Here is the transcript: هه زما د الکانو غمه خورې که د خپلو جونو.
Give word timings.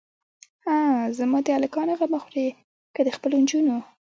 هه 0.65 0.77
زما 1.17 1.37
د 1.43 1.47
الکانو 1.57 1.93
غمه 1.99 2.19
خورې 2.23 2.47
که 2.95 3.01
د 3.03 3.09
خپلو 3.17 3.37
جونو. 3.49 3.77